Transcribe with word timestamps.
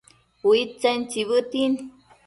Uidtsen 0.49 0.99
tsibëtin 1.09 1.73